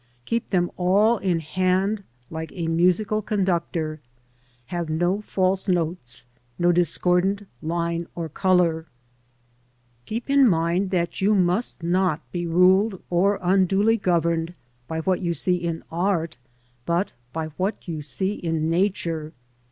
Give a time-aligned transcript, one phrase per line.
[0.25, 4.01] Keep them all in hand like a musical conductor.
[4.73, 6.25] Have no false notes,
[6.57, 8.85] no discordant~Tih(ebr'"*c6Tour."
[10.07, 14.55] Keep in your mind that you must not be ruled or unduly governed
[14.87, 16.37] by what you see in Art,
[16.87, 19.33] but by what you see in Nature.